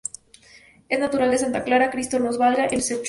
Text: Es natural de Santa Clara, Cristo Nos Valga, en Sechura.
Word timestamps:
Es 0.89 0.97
natural 0.99 1.29
de 1.29 1.37
Santa 1.37 1.63
Clara, 1.63 1.91
Cristo 1.91 2.17
Nos 2.17 2.39
Valga, 2.39 2.65
en 2.65 2.81
Sechura. 2.81 2.99